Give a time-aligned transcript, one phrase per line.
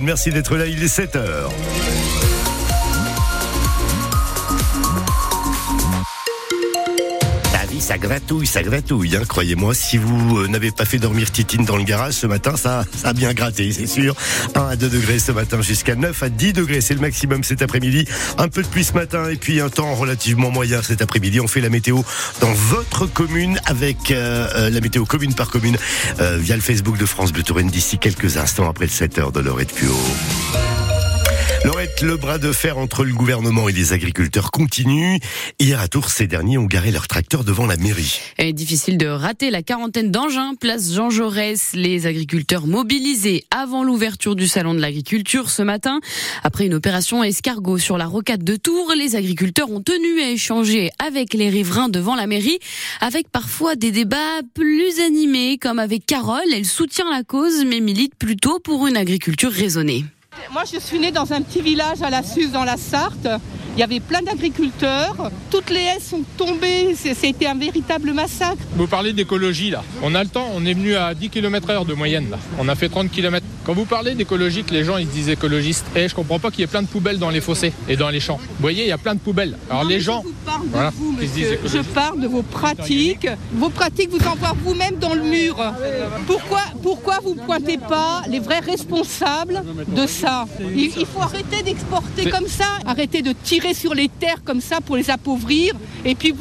[0.00, 2.35] Merci d'être là, il est 7h.
[7.86, 9.72] ça gratouille, ça gratouille, hein, croyez-moi.
[9.72, 13.10] Si vous euh, n'avez pas fait dormir Titine dans le garage ce matin, ça, ça
[13.10, 14.16] a bien gratté, c'est sûr.
[14.56, 17.62] 1 à 2 degrés ce matin jusqu'à 9 à 10 degrés, c'est le maximum cet
[17.62, 18.04] après-midi.
[18.38, 21.38] Un peu de pluie ce matin et puis un temps relativement moyen cet après-midi.
[21.38, 22.00] On fait la météo
[22.40, 25.76] dans votre commune avec euh, euh, la météo commune par commune
[26.18, 29.60] via le Facebook de France Bleu Touraine d'ici quelques instants après le 7h de l'heure
[29.60, 29.94] et de Puyo
[32.02, 35.18] le bras de fer entre le gouvernement et les agriculteurs continue.
[35.58, 38.20] Hier à Tours, ces derniers ont garé leurs tracteurs devant la mairie.
[38.38, 40.54] Et difficile de rater la quarantaine d'engins.
[40.60, 46.00] Place Jean Jaurès, les agriculteurs mobilisés avant l'ouverture du salon de l'agriculture ce matin.
[46.42, 50.90] Après une opération escargot sur la rocade de Tours, les agriculteurs ont tenu à échanger
[50.98, 52.58] avec les riverains devant la mairie,
[53.00, 56.40] avec parfois des débats plus animés, comme avec Carole.
[56.52, 60.04] Elle soutient la cause, mais milite plutôt pour une agriculture raisonnée.
[60.52, 63.28] Moi, je suis née dans un petit village à la Suze, dans la Sarthe.
[63.76, 65.30] Il y avait plein d'agriculteurs.
[65.50, 66.94] Toutes les haies sont tombées.
[66.94, 68.62] C'était un véritable massacre.
[68.74, 69.84] Vous parlez d'écologie, là.
[70.02, 70.48] On a le temps.
[70.54, 72.38] On est venu à 10 km heure de moyenne, là.
[72.58, 73.44] On a fait 30 km.
[73.66, 75.84] Quand vous parlez d'écologie, les gens, ils disent écologistes.
[75.94, 77.96] Et eh, je comprends pas qu'il y ait plein de poubelles dans les fossés et
[77.96, 78.38] dans les champs.
[78.38, 79.58] Vous voyez, il y a plein de poubelles.
[79.68, 80.24] Alors les gens...
[81.66, 83.28] Je, parle de vos pratiques.
[83.52, 85.56] Vos pratiques vous envoient vous-même dans le mur.
[86.26, 90.46] Pourquoi, pourquoi vous ne pointez pas les vrais responsables de ça?
[90.74, 94.80] Il, il faut arrêter d'exporter comme ça, arrêter de tirer sur les terres comme ça
[94.80, 95.74] pour les appauvrir.
[96.04, 96.34] Et puis,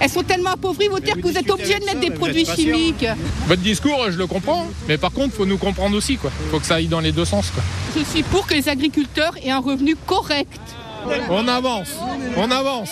[0.00, 3.06] elles sont tellement appauvries, vos terres, que vous êtes obligés de mettre des produits chimiques.
[3.46, 6.14] Votre discours, je le comprends, mais par contre, il faut nous comprendre aussi.
[6.14, 7.50] Il faut que ça aille dans les deux sens.
[7.50, 7.62] Quoi.
[7.96, 10.60] Je suis pour que les agriculteurs aient un revenu correct.
[11.30, 11.90] On avance,
[12.36, 12.90] on avance.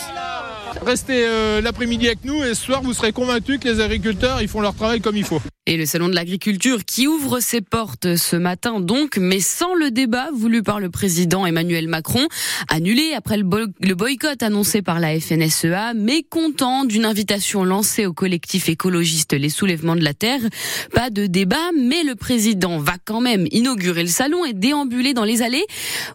[0.85, 4.49] Restez euh, l'après-midi avec nous et ce soir, vous serez convaincus que les agriculteurs, ils
[4.49, 5.41] font leur travail comme il faut.
[5.67, 9.91] Et le salon de l'agriculture qui ouvre ses portes ce matin donc, mais sans le
[9.91, 12.27] débat voulu par le président Emmanuel Macron,
[12.69, 18.71] annulé après le, boycott annoncé par la FNSEA, mais content d'une invitation lancée au collectif
[18.71, 20.41] écologiste Les Soulèvements de la Terre.
[20.95, 25.25] Pas de débat, mais le président va quand même inaugurer le salon et déambuler dans
[25.25, 25.67] les allées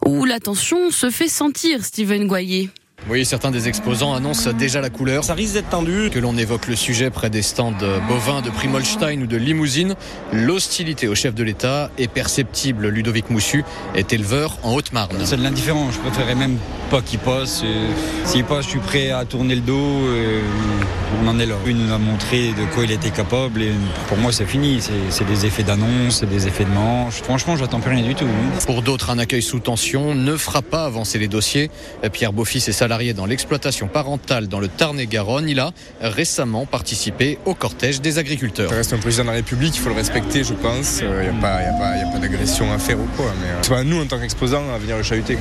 [0.08, 2.72] où la tension se fait sentir, Steven Goyer.
[3.08, 5.24] Oui, certains des exposants annoncent déjà la couleur.
[5.24, 6.10] Ça risque d'être tendu.
[6.12, 7.74] Que l'on évoque le sujet près des stands
[8.08, 9.96] bovins de Primolstein ou de Limousine,
[10.34, 12.88] l'hostilité au chef de l'État est perceptible.
[12.88, 13.64] Ludovic Moussu
[13.94, 15.16] est éleveur en Haute-Marne.
[15.24, 15.94] C'est de l'indifférence.
[15.94, 16.58] Je préférerais même
[16.90, 17.64] pas qu'il passe.
[18.24, 20.00] S'il passe, je suis prêt à tourner le dos.
[21.24, 21.56] On en est là.
[21.68, 23.72] Il nous a montré de quoi il était capable et
[24.08, 24.80] pour moi, c'est fini.
[25.10, 27.22] C'est des effets d'annonce, c'est des effets de manche.
[27.22, 28.26] Franchement, j'attends plus rien du tout.
[28.66, 31.70] Pour d'autres, un accueil sous tension ne fera pas avancer les dossiers.
[32.12, 35.50] Pierre Beaufils est salarié dans l'exploitation parentale dans le Tarn-et-Garonne.
[35.50, 38.70] Il a récemment participé au cortège des agriculteurs.
[38.70, 41.00] Ça reste un président de la République, il faut le respecter, je pense.
[41.02, 41.62] Il n'y a pas,
[42.12, 43.34] pas d'agression à faire ou quoi.
[43.42, 45.36] Mais euh, c'est pas nous, en tant qu'exposants, à venir le chahuter.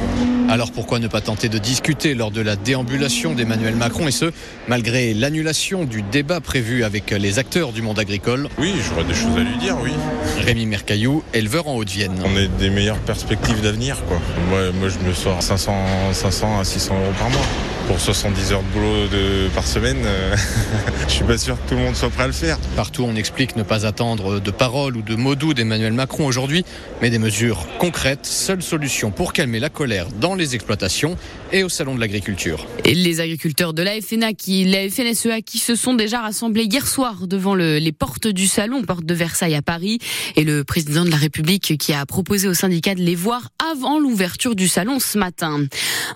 [0.49, 4.33] Alors pourquoi ne pas tenter de discuter lors de la déambulation d'Emmanuel Macron et ce,
[4.67, 8.49] malgré l'annulation du débat prévu avec les acteurs du monde agricole?
[8.57, 9.93] Oui, j'aurais des choses à lui dire, oui.
[10.41, 12.15] Rémi Mercaillou, éleveur en Haute-Vienne.
[12.25, 14.19] On a des meilleures perspectives d'avenir, quoi.
[14.49, 15.75] Moi, moi, je me sors 500,
[16.15, 17.74] 500 à 600 euros par mois more.
[17.87, 20.37] Pour 70 heures de boulot de, par semaine, euh,
[21.09, 22.59] je suis pas sûr que tout le monde soit prêt à le faire.
[22.77, 26.65] Partout, on explique ne pas attendre de paroles ou de mots doux d'Emmanuel Macron aujourd'hui,
[27.03, 31.17] mais des mesures concrètes, seule solution pour calmer la colère dans les exploitations
[31.53, 32.67] et au salon de l'agriculture.
[32.85, 36.87] Et les agriculteurs de la FNA qui, la FNSEA qui se sont déjà rassemblés hier
[36.87, 39.99] soir devant le, les portes du salon, porte de Versailles à Paris,
[40.37, 43.99] et le président de la République qui a proposé au syndicat de les voir avant
[43.99, 45.65] l'ouverture du salon ce matin.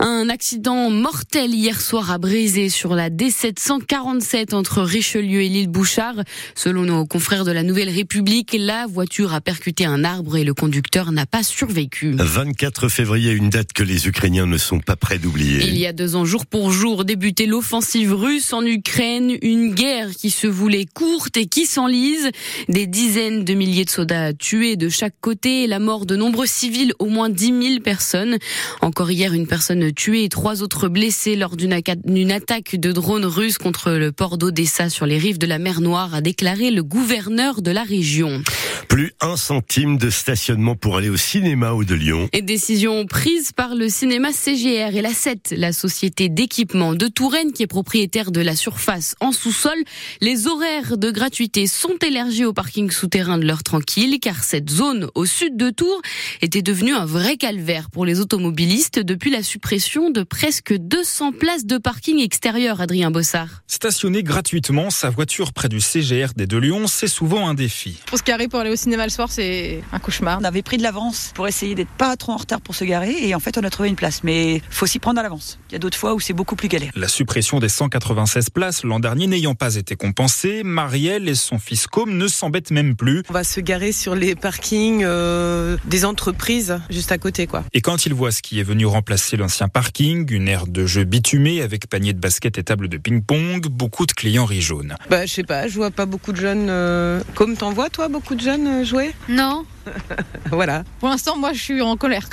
[0.00, 6.14] Un accident mortel hier soir a brisé sur la D747 entre Richelieu et l'île Bouchard.
[6.54, 10.54] Selon nos confrères de la Nouvelle République, la voiture a percuté un arbre et le
[10.54, 12.14] conducteur n'a pas survécu.
[12.16, 15.66] 24 février, une date que les Ukrainiens ne sont pas prêts d'oublier.
[15.66, 20.10] Il y a deux ans, jour pour jour, débutait l'offensive russe en Ukraine, une guerre
[20.10, 22.30] qui se voulait courte et qui s'enlise.
[22.69, 26.46] Des dizaines de milliers de soldats tués de chaque côté et la mort de nombreux
[26.46, 28.38] civils, au moins 10 000 personnes.
[28.81, 33.59] Encore hier, une personne tuée et trois autres blessés lors d'une attaque de drones russes
[33.59, 37.62] contre le port d'Odessa sur les rives de la mer Noire, a déclaré le gouverneur
[37.62, 38.43] de la région.
[38.89, 42.29] Plus un centime de stationnement pour aller au cinéma ou de Lyon.
[42.33, 47.53] Et décision prise par le cinéma CGR et la 7, la société d'équipement de Touraine
[47.53, 49.77] qui est propriétaire de la surface en sous-sol.
[50.21, 55.09] Les horaires de gratuité sont élargis au parking souterrain de l'heure tranquille car cette zone
[55.15, 56.03] au sud de Tours
[56.41, 61.64] était devenue un vrai calvaire pour les automobilistes depuis la suppression de presque 200 places
[61.64, 63.62] de parking extérieur, Adrien Bossard.
[63.69, 68.00] Stationner gratuitement sa voiture près du CGR des Deux Lions, c'est souvent un défi.
[68.06, 70.38] Pour se garer pour aller au cinéma le soir, c'est un cauchemar.
[70.40, 73.14] On avait pris de l'avance pour essayer d'être pas trop en retard pour se garer
[73.20, 74.25] et en fait on a trouvé une place.
[74.25, 75.58] Mais faut s'y prendre à l'avance.
[75.70, 76.90] Il y a d'autres fois où c'est beaucoup plus galère.
[76.96, 81.87] La suppression des 196 places l'an dernier n'ayant pas été compensée, Marielle et son fils
[81.87, 83.23] Com ne s'embêtent même plus.
[83.31, 87.46] On va se garer sur les parkings euh, des entreprises juste à côté.
[87.46, 87.64] quoi.
[87.73, 91.05] Et quand ils voient ce qui est venu remplacer l'ancien parking, une aire de jeu
[91.28, 94.96] bitumée avec panier de basket et table de ping-pong, beaucoup de clients rient jaunes.
[95.10, 96.69] Bah je sais pas, je vois pas beaucoup de jeunes...
[96.70, 99.12] Euh, comme t'en vois toi, beaucoup de jeunes euh, jouer?
[99.28, 99.66] Non.
[100.50, 100.84] voilà.
[101.00, 102.30] Pour l'instant, moi je suis en colère.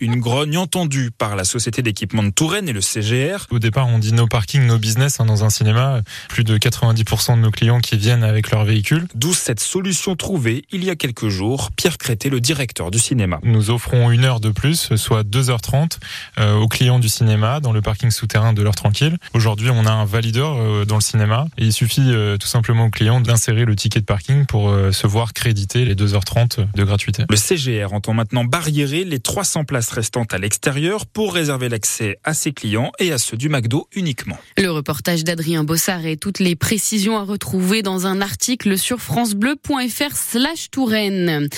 [0.00, 3.46] Une grogne entendue par la société d'équipement de Touraine et le CGR.
[3.50, 6.02] Au départ, on dit no parking, no business hein, dans un cinéma.
[6.28, 9.06] Plus de 90% de nos clients qui viennent avec leur véhicule.
[9.14, 11.70] D'où cette solution trouvée il y a quelques jours.
[11.76, 13.40] Pierre Crété, le directeur du cinéma.
[13.42, 15.98] Nous offrons une heure de plus, soit 2h30
[16.38, 19.16] euh, aux clients du cinéma dans le parking souterrain de l'heure tranquille.
[19.34, 22.86] Aujourd'hui, on a un valideur euh, dans le cinéma et il suffit euh, tout simplement
[22.86, 26.84] aux clients d'insérer le ticket de parking pour euh, se voir créditer les 2h30 de
[26.84, 27.24] gratuité.
[27.28, 32.34] Le CGR entend maintenant barriérer les 300 places restantes à l'extérieur pour réserver l'accès à
[32.34, 34.38] ses clients et à ceux du McDo uniquement.
[34.56, 40.14] Le reportage d'Adrien Bossard et toutes les précisions à retrouver dans un article sur francebleu.fr
[40.16, 41.48] slash Touraine.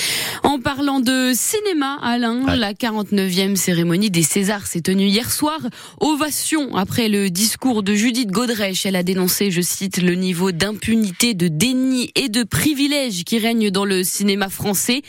[0.43, 2.56] En parlant de cinéma, Alain, Ouais.
[2.56, 5.59] la 49e cérémonie des Césars s'est tenue hier soir.
[6.00, 8.87] Ovation après le discours de Judith Godrèche.
[8.87, 13.71] Elle a dénoncé, je cite, le niveau d'impunité, de déni et de privilège qui règne
[13.71, 15.03] dans le cinéma français.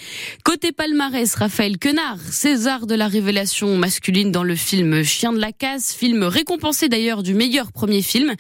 [0.44, 5.52] Côté palmarès, Raphaël Quenard, César de la révélation masculine dans le film Chien de la
[5.52, 8.34] casse, film récompensé d'ailleurs du meilleur premier film.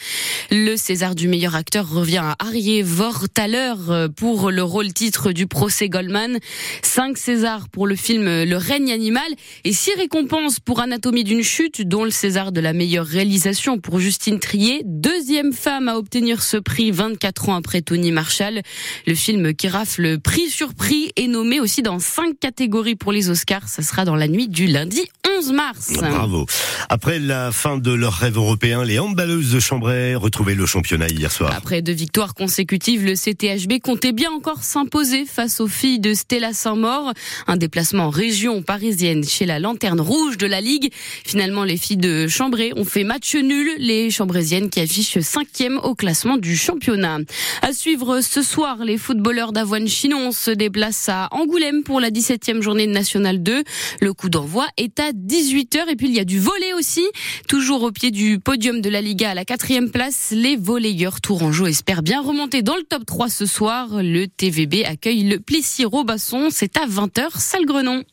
[0.49, 5.45] Le César du meilleur acteur revient à Harry Vortaler euh, pour le rôle titre du
[5.45, 6.39] procès Goldman.
[6.81, 9.29] Cinq Césars pour le film Le règne animal
[9.65, 13.99] et six récompenses pour Anatomie d'une chute, dont le César de la meilleure réalisation pour
[13.99, 18.61] Justine Trier, deuxième femme à obtenir ce prix 24 ans après Tony Marshall.
[19.05, 23.29] Le film qui rafle prix sur prix est nommé aussi dans cinq catégories pour les
[23.29, 23.67] Oscars.
[23.67, 25.03] Ça sera dans la nuit du lundi
[25.41, 25.93] 11 mars.
[25.93, 26.45] Bravo.
[26.89, 31.31] Après la fin de leur rêve européen, les handballeuses de Chambray retrouvaient le championnat hier
[31.31, 31.51] soir.
[31.55, 36.53] Après deux victoires consécutives, le CTHB comptait bien encore s'imposer face aux filles de Stella
[36.53, 37.13] Saint-Maur.
[37.47, 40.91] Un déplacement en région parisienne chez la Lanterne Rouge de la Ligue.
[41.25, 43.67] Finalement, les filles de Chambray ont fait match nul.
[43.79, 47.17] Les Chambraisiennes qui affichent cinquième au classement du championnat.
[47.63, 52.61] À suivre ce soir, les footballeurs d'Avoine Chinon se déplacent à Angoulême pour la 17e
[52.61, 53.63] journée de National 2.
[54.01, 57.05] Le coup d'envoi est à 18h et puis il y a du volet aussi.
[57.47, 61.67] Toujours au pied du podium de la Liga à la quatrième place, les volleyeurs tourangeaux
[61.67, 64.03] espèrent bien remonter dans le top 3 ce soir.
[64.03, 66.49] Le TVB accueille le Plessis-Robasson.
[66.51, 68.03] C'est à 20h, salle Grenon.